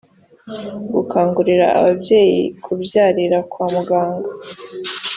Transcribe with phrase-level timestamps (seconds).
[0.93, 4.29] gukangurira ababyeyi kubyarira kwa muganga